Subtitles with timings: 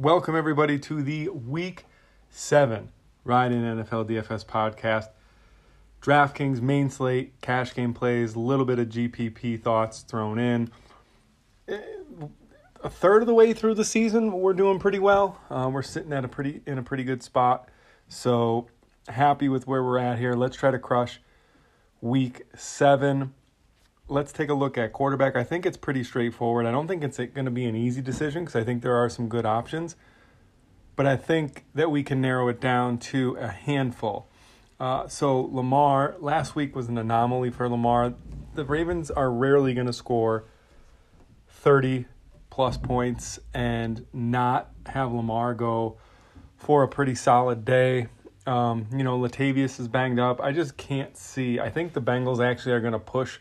[0.00, 1.84] Welcome, everybody, to the Week
[2.30, 2.92] 7
[3.24, 5.08] Ride in NFL DFS podcast.
[6.00, 10.70] DraftKings main slate, cash game plays, a little bit of GPP thoughts thrown in.
[11.66, 11.80] Eh,
[12.84, 15.40] a third of the way through the season, we're doing pretty well.
[15.50, 17.68] Uh, we're sitting at a pretty in a pretty good spot.
[18.06, 18.68] So
[19.08, 20.34] happy with where we're at here.
[20.34, 21.20] Let's try to crush
[22.00, 23.34] Week Seven
[24.08, 25.36] let's take a look at quarterback.
[25.36, 26.66] I think it's pretty straightforward.
[26.66, 29.08] I don't think it's going to be an easy decision because I think there are
[29.08, 29.96] some good options,
[30.96, 34.28] but I think that we can narrow it down to a handful.
[34.80, 38.14] Uh, so Lamar last week was an anomaly for Lamar.
[38.54, 40.44] The Ravens are rarely going to score
[41.48, 42.06] thirty
[42.50, 45.98] plus points and not have Lamar go
[46.56, 48.08] for a pretty solid day.
[48.46, 50.40] Um, you know, Latavius is banged up.
[50.40, 51.60] I just can't see.
[51.60, 53.38] I think the Bengals actually are going to push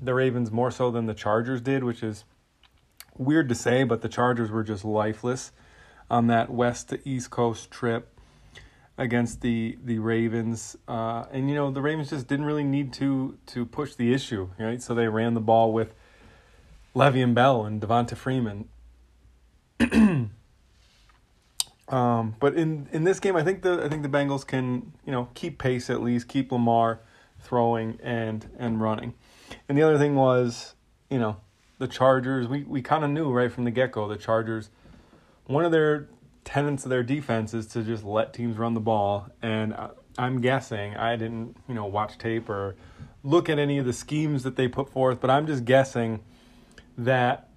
[0.00, 2.24] the Ravens more so than the Chargers did, which is
[3.16, 5.52] weird to say, but the Chargers were just lifeless
[6.10, 8.18] on that west to east coast trip
[8.98, 10.76] against the the Ravens.
[10.88, 14.50] Uh, and you know the Ravens just didn't really need to to push the issue,
[14.58, 14.82] right?
[14.82, 15.94] So they ran the ball with
[16.94, 18.68] Le'Veon Bell and Devonta Freeman.
[21.88, 25.12] um, but in in this game, I think the I think the Bengals can you
[25.12, 27.00] know keep pace at least, keep Lamar
[27.40, 29.14] throwing and and running.
[29.70, 30.74] And the other thing was,
[31.10, 31.36] you know,
[31.78, 34.68] the Chargers, we, we kind of knew right from the get go, the Chargers,
[35.46, 36.08] one of their
[36.42, 39.28] tenets of their defense is to just let teams run the ball.
[39.40, 39.76] And
[40.18, 42.74] I'm guessing, I didn't, you know, watch tape or
[43.22, 46.24] look at any of the schemes that they put forth, but I'm just guessing
[46.98, 47.48] that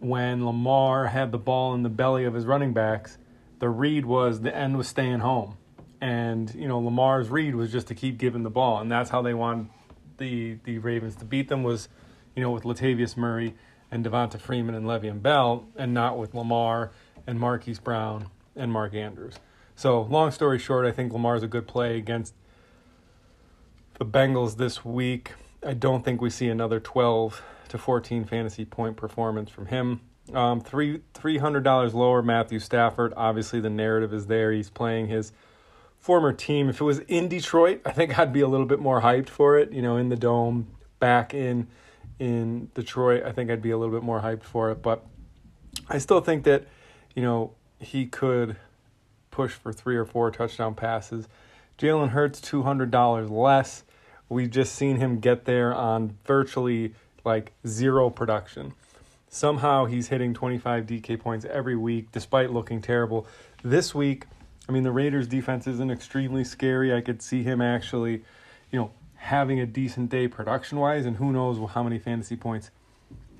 [0.00, 3.18] when Lamar had the ball in the belly of his running backs,
[3.60, 5.58] the read was the end was staying home.
[6.00, 8.80] And, you know, Lamar's read was just to keep giving the ball.
[8.80, 9.68] And that's how they wanted
[10.18, 11.88] the the Ravens to beat them was,
[12.34, 13.54] you know, with Latavius Murray
[13.90, 16.90] and Devonta Freeman and Le'Veon Bell, and not with Lamar
[17.26, 19.34] and Marquise Brown and Mark Andrews.
[19.74, 22.34] So, long story short, I think Lamar's a good play against
[23.98, 25.32] the Bengals this week.
[25.64, 30.00] I don't think we see another 12 to 14 fantasy point performance from him.
[30.32, 32.22] Um, three three hundred dollars lower.
[32.22, 33.14] Matthew Stafford.
[33.16, 34.52] Obviously, the narrative is there.
[34.52, 35.32] He's playing his
[36.00, 36.68] former team.
[36.68, 39.58] If it was in Detroit, I think I'd be a little bit more hyped for
[39.58, 39.72] it.
[39.72, 41.68] You know, in the dome, back in
[42.18, 44.82] in Detroit, I think I'd be a little bit more hyped for it.
[44.82, 45.04] But
[45.88, 46.66] I still think that,
[47.14, 48.56] you know, he could
[49.30, 51.28] push for three or four touchdown passes.
[51.78, 53.84] Jalen Hurts, two hundred dollars less.
[54.28, 56.94] We've just seen him get there on virtually
[57.24, 58.74] like zero production.
[59.30, 63.26] Somehow he's hitting 25 DK points every week despite looking terrible.
[63.62, 64.24] This week,
[64.68, 66.94] I mean, the Raiders' defense isn't extremely scary.
[66.94, 68.24] I could see him actually,
[68.70, 72.70] you know, having a decent day production wise, and who knows how many fantasy points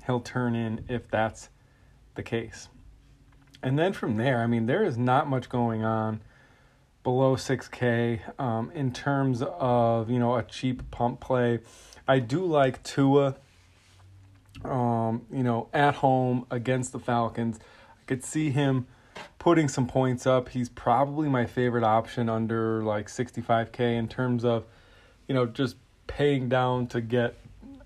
[0.05, 1.49] he'll turn in if that's
[2.15, 2.69] the case.
[3.61, 6.21] And then from there, I mean, there is not much going on
[7.03, 11.59] below 6K um, in terms of, you know, a cheap pump play.
[12.07, 13.35] I do like Tua,
[14.65, 17.59] um, you know, at home against the Falcons.
[18.01, 18.87] I could see him
[19.37, 20.49] putting some points up.
[20.49, 24.65] He's probably my favorite option under like 65k in terms of,
[25.27, 25.75] you know, just
[26.07, 27.35] paying down to get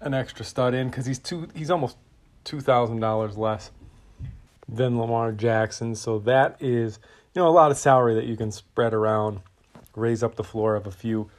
[0.01, 1.97] an extra stud in because he's two he's almost
[2.43, 3.71] two thousand dollars less
[4.67, 5.95] than Lamar Jackson.
[5.95, 6.99] So that is
[7.33, 9.41] you know a lot of salary that you can spread around,
[9.95, 11.29] raise up the floor of a few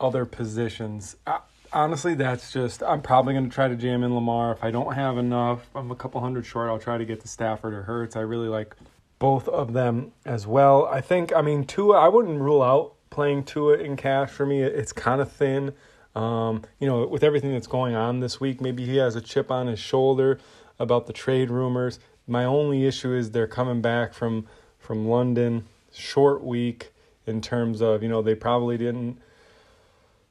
[0.00, 1.16] other positions.
[1.26, 1.40] I,
[1.72, 4.52] honestly, that's just I'm probably going to try to jam in Lamar.
[4.52, 6.68] If I don't have enough, I'm a couple hundred short.
[6.68, 8.16] I'll try to get to Stafford or Hurts.
[8.16, 8.76] I really like
[9.20, 10.86] both of them as well.
[10.86, 14.62] I think, I mean, Tua, I wouldn't rule out playing Tua in cash for me.
[14.62, 15.74] It's kind of thin.
[16.16, 19.50] Um, you know, with everything that's going on this week, maybe he has a chip
[19.50, 20.40] on his shoulder
[20.80, 22.00] about the trade rumors.
[22.26, 24.46] My only issue is they're coming back from
[24.78, 26.92] from London, short week
[27.26, 29.20] in terms of you know they probably didn't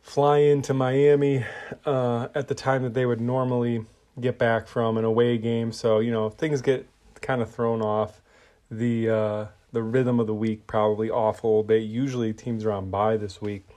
[0.01, 1.45] fly into Miami
[1.85, 3.85] uh, at the time that they would normally
[4.19, 5.71] get back from an away game.
[5.71, 6.87] So you know things get
[7.21, 8.21] kind of thrown off
[8.71, 11.63] the uh, the rhythm of the week probably awful.
[11.63, 13.67] They usually teams are on bye this week,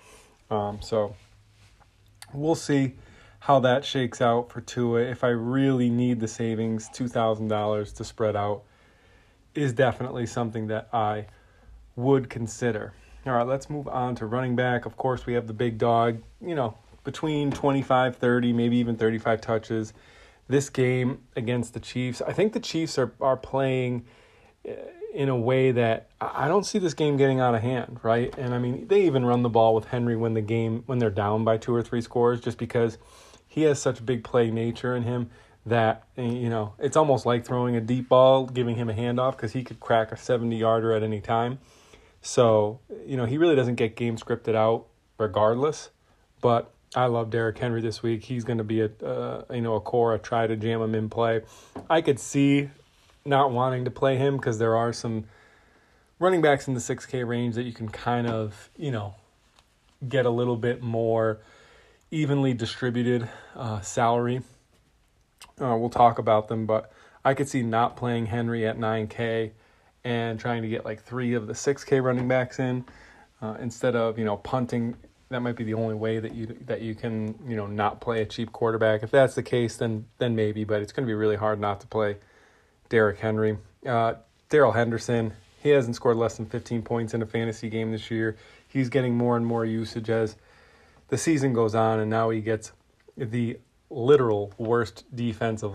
[0.51, 1.15] um, so
[2.33, 2.95] we'll see
[3.41, 5.01] how that shakes out for Tua.
[5.01, 8.63] If I really need the savings, two thousand dollars to spread out
[9.55, 11.27] is definitely something that I
[11.97, 12.95] would consider.
[13.27, 14.87] All right, let's move on to running back.
[14.87, 19.41] Of course, we have the big dog, you know, between 25, 30, maybe even 35
[19.41, 19.93] touches.
[20.49, 24.05] This game against the Chiefs, I think the Chiefs are are playing
[24.65, 28.33] in a way that I don't see this game getting out of hand, right?
[28.39, 31.11] And I mean, they even run the ball with Henry when the game when they're
[31.11, 32.99] down by two or three scores, just because
[33.47, 35.31] he has such big play nature in him
[35.65, 39.53] that you know it's almost like throwing a deep ball, giving him a handoff because
[39.53, 41.59] he could crack a seventy yarder at any time.
[42.21, 44.87] So you know he really doesn't get game scripted out
[45.19, 45.91] regardless.
[46.41, 48.25] But I love Derrick Henry this week.
[48.25, 50.15] He's going to be a uh, you know a core.
[50.15, 51.43] I try to jam him in play.
[51.89, 52.71] I could see
[53.25, 55.25] not wanting to play him because there are some
[56.19, 59.15] running backs in the 6K range that you can kind of you know
[60.09, 61.41] get a little bit more
[62.11, 64.43] evenly distributed uh, salary.
[65.61, 66.93] Uh, we'll talk about them, but
[67.25, 69.53] I could see not playing Henry at 9K
[70.05, 72.85] and trying to get like three of the 6K running backs in
[73.41, 74.97] uh, instead of you know punting.
[75.31, 78.23] That might be the only way that you that you can you know not play
[78.23, 79.03] a cheap quarterback.
[79.03, 81.81] If that's the case, then then maybe, but it's going to be really hard not
[81.81, 82.17] to play
[82.93, 83.57] Derrick Henry.
[83.87, 84.17] Uh,
[84.51, 88.37] Darrell Henderson, he hasn't scored less than 15 points in a fantasy game this year.
[88.69, 90.37] He's getting more and more usage as
[91.09, 92.73] the season goes on, and now he gets
[93.17, 93.59] the
[93.89, 95.75] literal worst defensive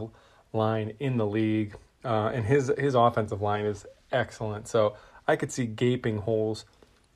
[0.53, 1.73] line in the league,
[2.05, 4.67] uh, and his his offensive line is excellent.
[4.67, 4.95] So
[5.27, 6.65] I could see gaping holes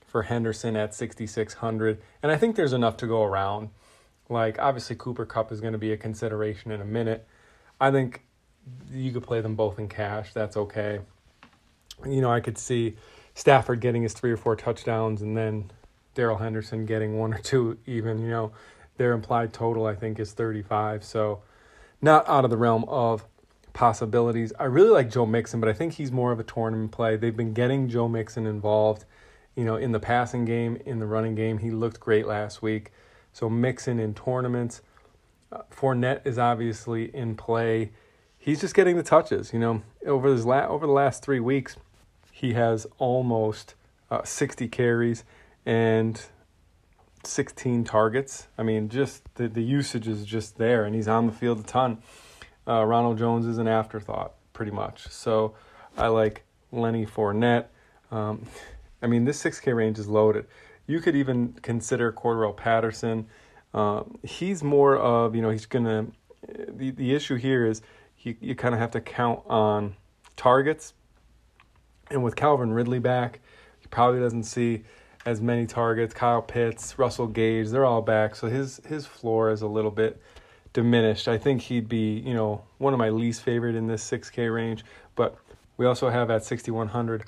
[0.08, 3.70] for Henderson at 6600, and I think there's enough to go around.
[4.30, 7.28] Like obviously Cooper Kupp is going to be a consideration in a minute.
[7.80, 8.24] I think
[8.92, 10.34] you could play them both in cash.
[10.34, 11.00] That's okay.
[12.06, 12.96] You know, I could see
[13.34, 15.72] Stafford getting his three or four touchdowns, and then
[16.14, 18.52] Darrell Henderson getting one or two even, you know,
[18.98, 21.04] their implied total I think is 35.
[21.04, 21.42] So
[22.02, 23.26] not out of the realm of
[23.74, 24.52] possibilities.
[24.60, 27.16] I really like Joe Mixon, but I think he's more of a tournament play.
[27.16, 29.06] They've been getting Joe Mixon involved,
[29.56, 31.60] you know, in the passing game, in the running game.
[31.60, 32.92] He looked great last week.
[33.34, 34.82] So Mixon in tournaments.
[35.52, 37.92] Uh, Fournette is obviously in play.
[38.44, 39.84] He's just getting the touches, you know.
[40.04, 41.76] Over his la- over the last 3 weeks,
[42.32, 43.76] he has almost
[44.10, 45.24] uh, 60 carries
[45.64, 46.20] and
[47.24, 48.48] 16 targets.
[48.58, 51.64] I mean, just the, the usage is just there, and he's on the field a
[51.64, 52.00] ton.
[52.68, 55.08] Uh, Ronald Jones is an afterthought, pretty much.
[55.10, 55.54] So
[55.96, 57.66] I like Lenny Fournette.
[58.10, 58.48] Um,
[59.04, 60.48] I mean, this 6K range is loaded.
[60.88, 63.28] You could even consider Cordarrelle Patterson.
[63.72, 66.12] Uh, he's more of, you know, he's going to.
[66.70, 67.84] The, the issue here is
[68.22, 69.96] he, you kind of have to count on
[70.36, 70.94] targets.
[72.12, 73.40] And with Calvin Ridley back,
[73.80, 74.84] he probably doesn't see
[75.26, 76.14] as many targets.
[76.14, 80.22] Kyle Pitts, Russell Gage, they're all back, so his his floor is a little bit
[80.74, 81.28] diminished.
[81.28, 84.86] I think he'd be, you know, one of my least favorite in this 6K range.
[85.16, 85.36] But
[85.78, 87.26] we also have at 6100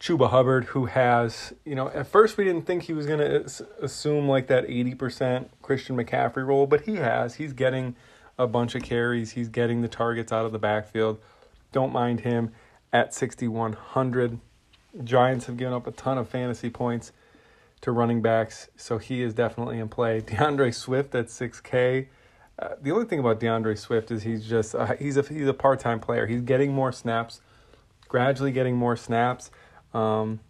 [0.00, 3.66] Chuba Hubbard, who has, you know, at first we didn't think he was going to
[3.80, 7.36] assume like that 80% Christian McCaffrey role, but he has.
[7.36, 7.94] He's getting
[8.38, 9.32] a bunch of carries.
[9.32, 11.18] He's getting the targets out of the backfield.
[11.72, 12.52] Don't mind him
[12.92, 14.38] at 6100.
[15.04, 17.12] Giants have given up a ton of fantasy points
[17.80, 20.20] to running backs, so he is definitely in play.
[20.26, 22.08] D'Andre Swift at 6K.
[22.58, 25.54] Uh, the only thing about D'Andre Swift is he's just uh, he's a he's a
[25.54, 26.26] part time player.
[26.26, 27.40] He's getting more snaps,
[28.08, 29.50] gradually getting more snaps.
[29.94, 30.40] Um,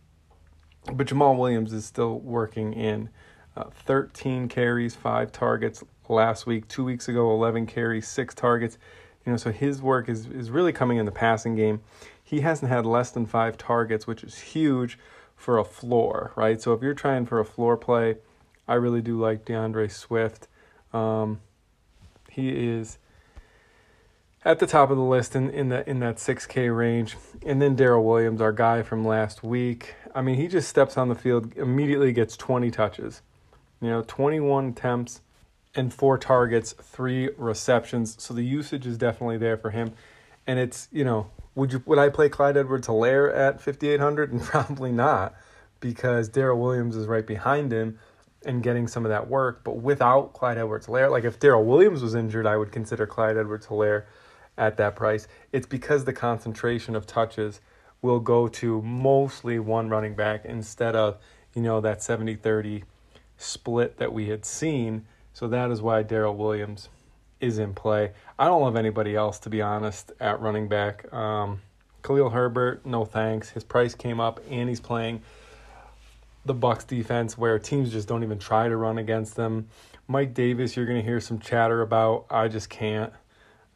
[0.93, 3.09] but Jamaal Williams is still working in
[3.57, 6.69] uh, 13 carries, five targets last week.
[6.69, 8.79] Two weeks ago, 11 carries, six targets.
[9.25, 11.81] You know, so his work is is really coming in the passing game.
[12.23, 14.99] He hasn't had less than five targets, which is huge
[15.37, 16.61] for a floor, right?
[16.61, 18.17] So if you're trying for a floor play,
[18.67, 20.49] I really do like D'Andre Swift.
[20.93, 21.41] Um,
[22.31, 22.99] he is
[24.45, 27.17] at the top of the list in, in that in that 6K range.
[27.45, 29.95] And then Darrel Williams, our guy from last week.
[30.15, 33.23] I mean, he just steps on the field, immediately gets 20 touches.
[33.81, 35.23] You know, 21 attempts
[35.75, 38.17] and four targets, three receptions.
[38.23, 39.93] So the usage is definitely there for him.
[40.47, 44.43] And it's, you know, would you would I play Clyde Edwards Helaire at 5800 and
[44.43, 45.35] probably not
[45.81, 47.99] because Darrel Williams is right behind him
[48.45, 52.03] and getting some of that work but without Clyde Edwards Helaire like if Darrel Williams
[52.03, 54.05] was injured I would consider Clyde Edwards Helaire
[54.57, 57.61] at that price it's because the concentration of touches
[58.01, 61.19] will go to mostly one running back instead of
[61.55, 62.83] you know that 70-30
[63.37, 66.89] split that we had seen so that is why Darrel Williams
[67.41, 68.13] is in play.
[68.39, 71.13] I don't love anybody else to be honest at running back.
[71.13, 71.61] Um,
[72.03, 73.51] Khalil Herbert, no thanks.
[73.51, 75.23] His price came up, and he's playing
[76.45, 79.69] the Bucs defense where teams just don't even try to run against them.
[80.09, 82.27] Mike Davis, you're going to hear some chatter about.
[82.31, 83.13] I just can't.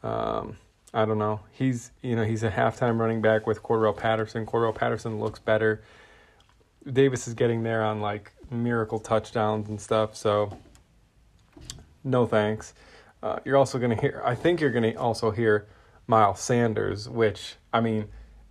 [0.03, 0.57] Um,
[0.93, 1.41] I don't know.
[1.51, 4.45] He's you know he's a halftime running back with Cordell Patterson.
[4.45, 5.83] Cordell Patterson looks better.
[6.91, 10.15] Davis is getting there on like miracle touchdowns and stuff.
[10.15, 10.57] So
[12.07, 12.73] no thanks.
[13.21, 15.67] Uh, you're also going to hear, I think you're going to also hear
[16.05, 18.07] Miles Sanders, which, I mean,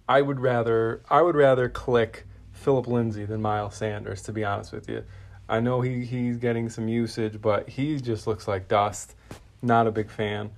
[0.09, 4.73] I would rather, I would rather click Phillip Lindsay than Miles Sanders, to be honest
[4.73, 5.05] with you.
[5.49, 9.15] I know he, he's getting some usage, but he just looks like dust.
[9.63, 10.51] Not a big fan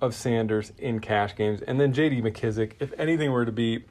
[0.00, 1.60] of Sanders in cash games.
[1.62, 3.84] And then JD McKissic, if anything were to be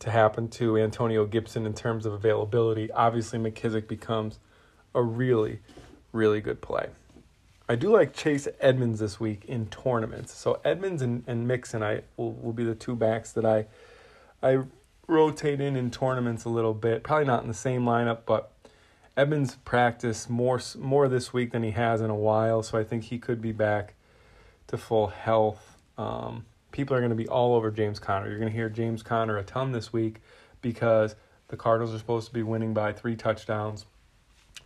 [0.00, 4.38] to happen to Antonio Gibson in terms of availability, obviously McKissic becomes
[4.94, 5.60] a really,
[6.12, 6.88] really good play.
[7.68, 10.34] I do like Chase Edmonds this week in tournaments.
[10.34, 13.66] So Edmonds and, and Mixon I will, will be the two backs that I
[14.42, 14.64] I
[15.06, 17.02] rotate in in tournaments a little bit.
[17.02, 18.52] Probably not in the same lineup, but
[19.16, 23.04] Edmonds practiced more more this week than he has in a while, so I think
[23.04, 23.94] he could be back
[24.66, 25.78] to full health.
[25.96, 28.28] Um, people are going to be all over James Conner.
[28.28, 30.20] You're going to hear James Conner a ton this week
[30.60, 31.14] because
[31.48, 33.86] the Cardinals are supposed to be winning by three touchdowns.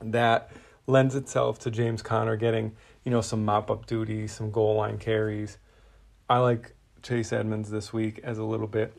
[0.00, 0.50] That
[0.88, 4.98] lends itself to James Conner getting, you know, some mop up duty, some goal line
[4.98, 5.58] carries.
[6.28, 8.94] I like Chase Edmonds this week as a little bit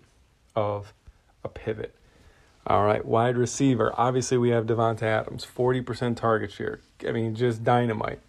[0.56, 0.94] of
[1.44, 1.96] a pivot.
[2.68, 3.92] All right, wide receiver.
[3.98, 6.80] Obviously, we have Davante Adams, 40% target share.
[7.08, 8.20] I mean, just dynamite.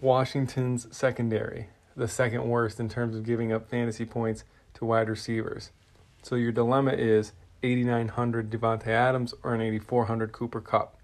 [0.00, 5.70] Washington's secondary, the second worst in terms of giving up fantasy points to wide receivers.
[6.22, 10.96] So your dilemma is 8,900 Davante Adams or an 8,400 Cooper Kupp.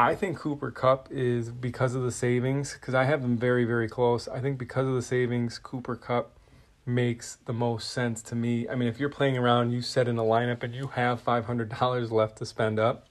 [0.00, 3.88] I think Cooper Kupp is because of the savings, because I have them very, very
[3.88, 4.28] close.
[4.28, 6.38] I think because of the savings, Cooper Kupp
[6.86, 8.68] makes the most sense to me.
[8.68, 12.12] I mean, if you're playing around, you set in a lineup and you have $500
[12.12, 13.08] left to spend up,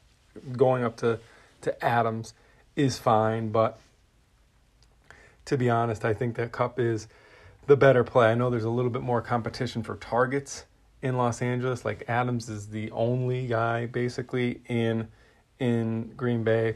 [0.53, 1.19] going up to,
[1.61, 2.33] to Adams
[2.77, 3.49] is fine.
[3.49, 3.77] But
[5.43, 7.09] to be honest, I think that Kupp is
[7.67, 8.31] the better play.
[8.31, 10.63] I know there's a little bit more competition for targets
[11.01, 11.83] in Los Angeles.
[11.83, 15.09] Like Adams is the only guy basically in
[15.59, 16.75] in Green Bay.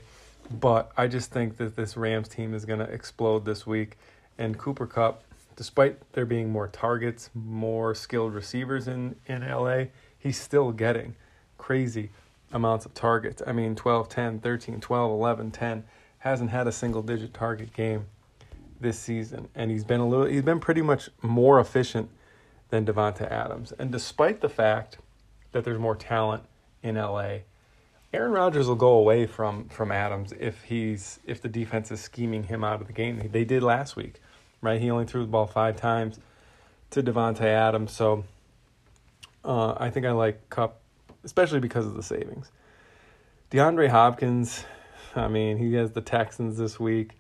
[0.59, 3.97] But I just think that this Rams team is going to explode this week.
[4.38, 5.23] And Cooper Kupp,
[5.55, 9.85] despite there being more targets, more skilled receivers in, in LA,
[10.17, 11.15] he's still getting
[11.57, 12.09] crazy
[12.51, 13.41] amounts of targets.
[13.45, 15.83] I mean, 12, 10, 13, 12, 11, 10.
[16.19, 18.05] Hasn't had a single digit target game
[18.79, 19.47] this season.
[19.55, 22.09] And he's been a little he's been pretty much more efficient
[22.69, 23.71] than Davante Adams.
[23.77, 24.97] And despite the fact
[25.51, 26.43] that there's more talent
[26.83, 27.39] in LA,
[28.13, 32.44] Aaron Rodgers will go away from from Adams if he's if the defense is scheming
[32.44, 33.30] him out of the game.
[33.32, 34.22] They did last week,
[34.62, 34.82] right?
[34.82, 36.20] He only threw the ball five times
[36.89, 38.25] to Davante Adams, so
[39.46, 40.82] uh, I think I like Kupp,
[41.24, 42.51] especially because of the savings.
[43.50, 44.65] DeAndre Hopkins,
[45.15, 47.12] I mean, he has the Texans this week.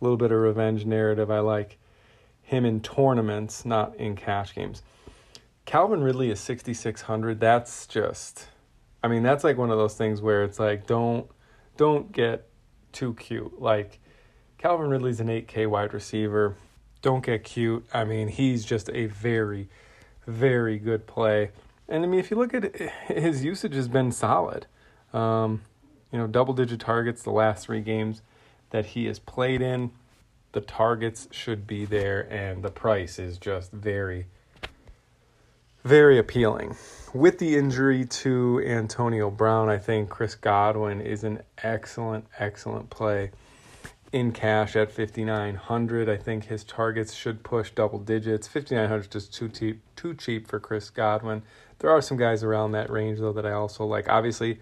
[0.00, 1.30] A little bit of revenge narrative.
[1.30, 1.78] I like
[2.42, 4.82] him in tournaments, not in cash games.
[5.64, 7.40] Calvin Ridley is 6600.
[7.40, 8.48] That's just
[9.04, 11.30] I mean, that's like one of those things where it's like don't
[11.76, 12.48] don't get
[12.90, 13.60] too cute.
[13.60, 14.00] Like
[14.56, 16.56] Calvin Ridley's an 8K wide receiver.
[17.02, 17.84] Don't get cute.
[17.92, 19.68] I mean, he's just a very
[20.26, 21.50] very good play.
[21.86, 24.66] And I mean, if you look at it, his usage has been solid.
[25.12, 25.60] Um,
[26.10, 28.22] you know, double digit targets the last 3 games
[28.70, 29.90] that he has played in.
[30.52, 34.28] The targets should be there and the price is just very
[35.84, 36.76] very appealing.
[37.12, 43.30] With the injury to Antonio Brown, I think Chris Godwin is an excellent, excellent play
[44.10, 48.48] in cash at 5900 I think his targets should push double digits.
[48.48, 51.42] 5900 is too cheap, too cheap for Chris Godwin.
[51.80, 54.08] There are some guys around that range though that I also like.
[54.08, 54.60] Obviously,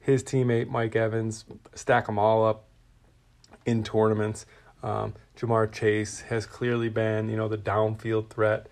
[0.00, 1.44] his teammate Mike Evans,
[1.74, 2.64] stack them all up
[3.66, 4.46] in tournaments.
[4.82, 8.66] Um, Ja'Marr Chase has clearly been, you know, the downfield threat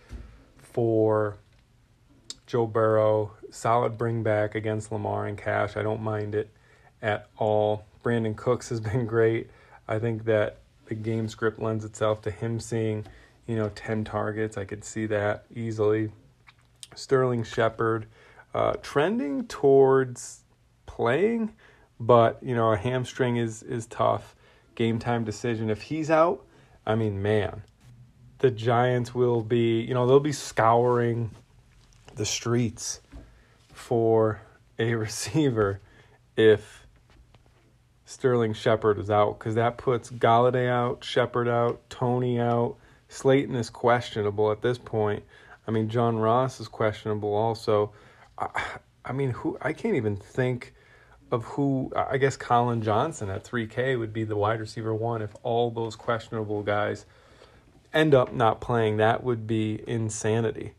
[0.57, 1.37] for
[2.47, 5.77] Joe Burrow, solid bring back against Lamar and Cash.
[5.77, 6.51] I don't mind it
[7.01, 7.85] at all.
[8.03, 9.51] Brandin Cooks has been great.
[9.89, 13.07] I think that the game script lends itself to him seeing,
[13.47, 14.57] you know, 10 targets.
[14.57, 16.11] I could see that easily.
[16.95, 18.07] Sterling Shepard,
[18.55, 20.41] uh, trending towards
[20.87, 21.55] playing,
[21.99, 24.37] but, you know, a hamstring is, is tough.
[24.75, 25.71] Game time decision.
[25.71, 26.45] If he's out,
[26.87, 27.63] I mean, man,
[28.39, 31.31] the Giants will be, you know, they'll be scouring
[32.17, 33.01] the streets
[33.73, 34.41] for
[34.79, 35.81] a receiver
[36.37, 36.87] if
[38.05, 42.77] Sterling Shepard is out because that puts Golladay out, Shepard out, Toney out.
[43.09, 45.23] Slayton is questionable at this point.
[45.67, 47.93] I mean, John Ross is questionable also.
[48.39, 50.75] I, I mean, who I can't even think
[51.31, 51.93] of who.
[51.95, 55.97] I guess Collin Johnson at 3K would be the wide receiver one if all those
[55.97, 57.07] questionable guys
[57.93, 58.99] end up not playing.
[58.99, 60.75] That would be insanity.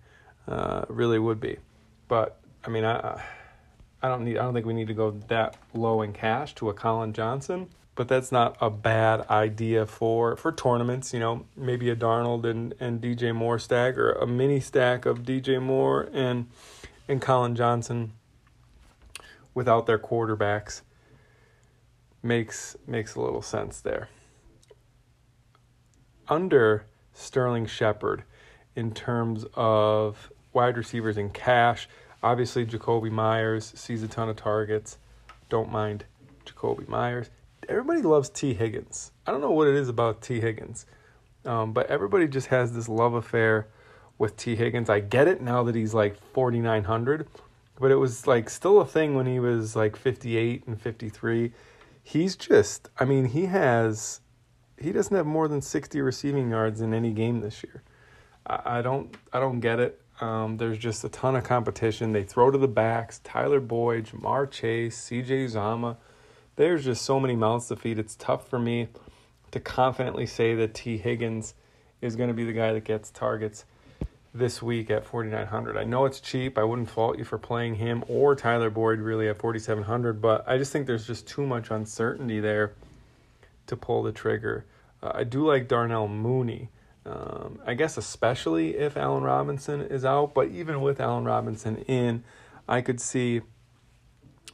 [0.47, 1.57] Uh, really would be.
[2.07, 3.21] But I mean, I
[4.01, 6.69] I don't need I don't think we need to go that low in cash to
[6.69, 7.67] a Collin Johnson.
[7.95, 11.13] But that's not a bad idea for for tournaments.
[11.13, 15.23] You know, maybe a Darnold and, and DJ Moore stack or a mini stack of
[15.23, 16.47] DJ Moore and
[17.07, 18.13] and Collin Johnson
[19.53, 20.81] without their quarterbacks
[22.21, 24.09] makes makes a little sense there.
[26.27, 28.23] Under Sterling Shepard
[28.75, 31.87] in terms of wide receivers in cash.
[32.23, 34.97] Obviously, Jakobi Meyers sees a ton of targets.
[35.49, 36.05] Don't mind
[36.45, 37.29] Jakobi Meyers.
[37.69, 39.11] Everybody loves Tee Higgins.
[39.27, 40.85] I don't know what it is about Tee Higgins,
[41.45, 43.67] um, but everybody just has this love affair
[44.17, 44.89] with Tee Higgins.
[44.89, 47.27] I get it now that he's like 4,900,
[47.79, 51.51] but it was like still a thing when he was like 58 and 53.
[52.01, 54.21] He's just, I mean, he has,
[54.79, 57.83] he doesn't have more than 60 receiving yards in any game this year.
[58.45, 60.01] I, I don't, I don't get it.
[60.21, 62.13] Um, there's just a ton of competition.
[62.13, 63.19] They throw to the backs.
[63.23, 65.47] Tyler Boyd, Ja'Marr Chase, C.J.
[65.47, 65.97] Uzomah.
[66.55, 67.99] There's just so many mouths to feed.
[67.99, 68.87] It's tough for me
[69.51, 71.53] to confidently say that Tee Higgins
[72.01, 73.65] is going to be the guy that gets targets
[74.33, 75.77] this week at 4900.
[75.77, 76.57] I know it's cheap.
[76.57, 80.57] I wouldn't fault you for playing him or Tyler Boyd really at 4700, but I
[80.57, 82.73] just think there's just too much uncertainty there
[83.67, 84.65] to pull the trigger.
[85.01, 86.69] Uh, I do like Darnell Mooney.
[87.05, 92.23] Um, I guess especially if Allen Robinson is out, but even with Allen Robinson in,
[92.67, 93.41] I could see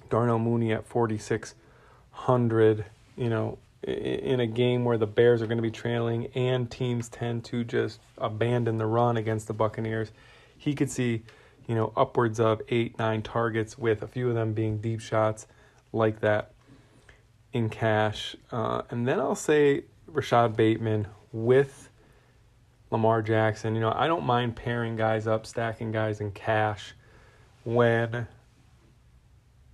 [0.10, 5.64] Darnell Mooney at 4,600, you know, in a game where the Bears are going to
[5.64, 10.12] be trailing and teams tend to just abandon the run against the Buccaneers.
[10.58, 11.24] He could see,
[11.68, 15.48] you know, upwards of eight, nine targets with a few of them being deep shots
[15.94, 16.52] like that
[17.54, 18.36] in cash.
[18.52, 21.90] Uh, and then I'll say Rashod Bateman with
[22.92, 23.74] Lamar Jackson.
[23.74, 26.94] You know, I don't mind pairing guys up, stacking guys in cash
[27.64, 28.28] when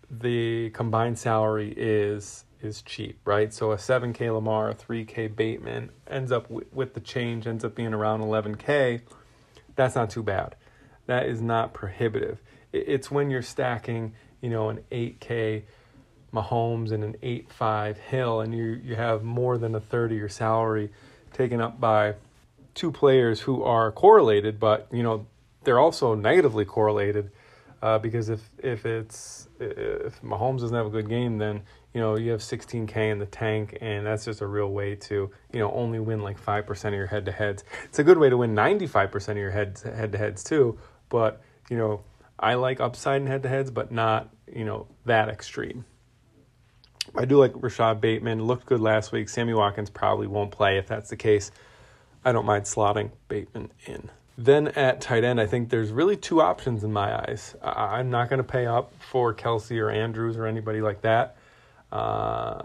[0.09, 3.53] the combined salary is is cheap, right?
[3.53, 7.75] So a 7K Lamar, a 3K Bateman ends up w- with the change ends up
[7.75, 9.01] being around 11K.
[9.75, 10.55] That's not too bad.
[11.05, 12.41] That is not prohibitive.
[12.73, 15.63] It's when you're stacking, you know, an 8K
[16.33, 20.29] Mahomes and an 8-5 Hill and you you have more than a third of your
[20.29, 20.91] salary
[21.33, 22.15] taken up by
[22.77, 25.25] two players who are correlated, but you know
[25.63, 27.31] they're also negatively correlated
[27.81, 31.63] uh, because if if it's if Mahomes doesn't have a good game, then
[31.93, 35.29] you know you have 16k in the tank, and that's just a real way to
[35.51, 37.63] you know only win like five percent of your head to heads.
[37.85, 40.79] It's a good way to win 95 percent of your head head to heads too,
[41.09, 42.03] but you know
[42.39, 45.85] I like upside in head to heads, but not you know that extreme.
[47.15, 48.43] I do like Rashod Bateman.
[48.43, 49.29] Looked good last week.
[49.29, 51.51] Sammy Watkins probably won't play if that's the case.
[52.27, 54.09] I don't mind slotting Bateman in.
[54.37, 57.55] Then at tight end, I think there's really two options in my eyes.
[57.63, 61.37] I'm not going to pay up for Kelce or Andrews or anybody like that.
[61.89, 62.63] Uh,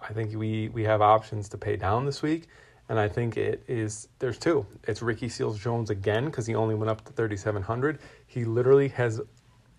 [0.00, 2.46] I think we, we have options to pay down this week.
[2.88, 4.64] And I think it is, there's two.
[4.84, 7.98] It's Ricky Seals Jones again, because he only went up to 3,700.
[8.28, 9.20] He literally has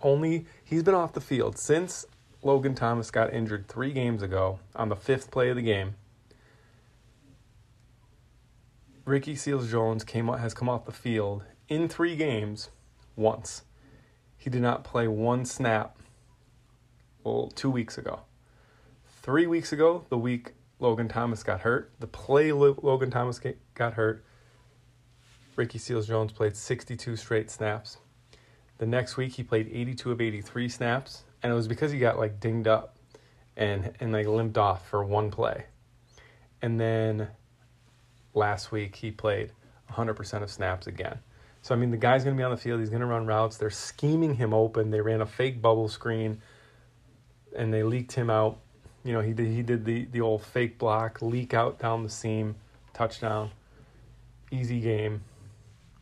[0.01, 2.05] only, he's been off the field since
[2.41, 5.95] Logan Thomas got injured three games ago on the fifth play of the game.
[9.05, 12.69] Ricky Seals Jones came out has come off the field in three games
[13.17, 13.63] once.
[14.37, 15.97] He did not play one snap.
[17.23, 18.21] Well, two weeks ago.
[19.21, 23.41] Three weeks ago, the week Logan Thomas got hurt, the play Logan Thomas
[23.73, 24.23] got hurt,
[25.55, 27.97] Ricky Seals Jones played 62 straight snaps.
[28.77, 32.17] The next week, he played 82 of 83 snaps, and it was because he got
[32.17, 32.97] like dinged up
[33.55, 35.65] and and like limped off for one play.
[36.61, 37.27] And then
[38.33, 39.51] last week he played
[39.91, 41.19] 100% of snaps again.
[41.61, 42.81] So I mean, the guy's going to be on the field.
[42.81, 43.57] He's going to run routes.
[43.57, 44.91] They're scheming him open.
[44.91, 46.41] They ran a fake bubble screen,
[47.55, 48.59] and they leaked him out.
[49.05, 52.09] You know, he did he did the the old fake block, leak out down the
[52.09, 52.55] seam,
[52.93, 53.51] touchdown,
[54.51, 55.23] easy game.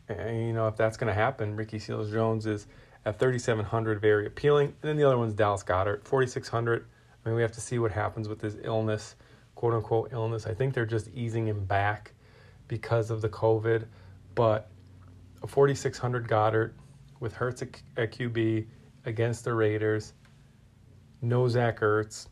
[0.08, 2.66] And you know, if that's going to happen, Ricky Seals Jones is
[3.04, 4.66] at 3,700, very appealing.
[4.66, 6.84] And then the other one's Dallas Goedert, 4,600.
[7.24, 9.14] I mean, we have to see what happens with his illness,
[9.54, 10.46] quote unquote illness.
[10.46, 12.14] I think they're just easing him back
[12.72, 13.84] because of the COVID,
[14.34, 14.70] but
[15.42, 16.72] a 4,600 Goedert
[17.20, 17.70] with Hurts at,
[18.12, 18.64] QB
[19.04, 20.14] against the Raiders,
[21.20, 22.28] no Zach Ertz.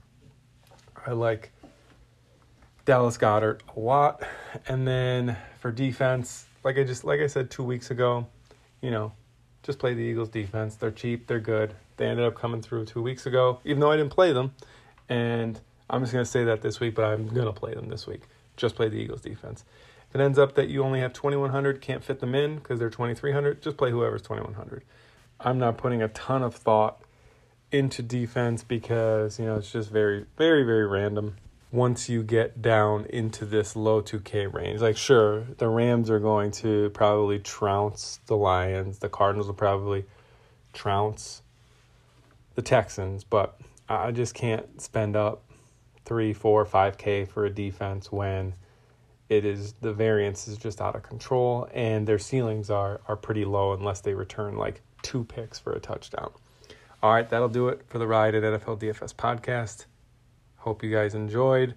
[1.06, 1.52] I like
[2.86, 4.22] Dallas Goedert a lot.
[4.66, 8.26] And then for defense, like I just like I said two weeks ago,
[8.80, 9.12] you know,
[9.62, 10.74] just play the Eagles defense.
[10.76, 11.74] They're cheap, they're good.
[11.98, 14.54] They ended up coming through two weeks ago, even though I didn't play them.
[15.10, 18.22] And I'm just gonna say that this week, but I'm gonna play them this week.
[18.56, 19.64] Just play the Eagles defense.
[20.08, 22.90] If it ends up that you only have 2100, can't fit them in because they're
[22.90, 24.82] 2300, just play whoever's 2100.
[25.38, 27.00] I'm not putting a ton of thought
[27.72, 31.36] into defense because, you know, it's just very, very, very random
[31.72, 34.80] once you get down into this low 2K range.
[34.80, 40.04] Like, sure, the Rams are going to probably trounce the Lions, the Cardinals will probably
[40.72, 41.42] trounce
[42.56, 45.44] the Texans, but I just can't spend up
[46.04, 48.54] three, four, five K for a defense when
[49.28, 53.44] it is the variance is just out of control, and their ceilings are are pretty
[53.44, 56.30] low unless they return like two picks for a touchdown.
[57.02, 59.86] All right, that'll do it for the ride at NFL DFS podcast.
[60.56, 61.74] Hope you guys enjoyed.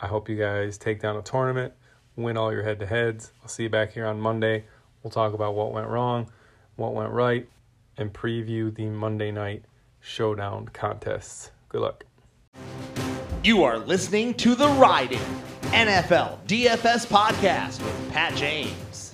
[0.00, 1.72] I hope you guys take down a tournament,
[2.16, 3.32] win all your head to heads.
[3.42, 4.64] I'll see you back here on Monday.
[5.02, 6.30] We'll talk about what went wrong,
[6.76, 7.48] what went right,
[7.96, 9.64] and preview the Monday night
[10.00, 11.50] showdown contests.
[11.68, 12.09] Good luck.
[13.42, 15.18] You are listening to the Riding
[15.72, 19.09] NFL DFS podcast with Pat James.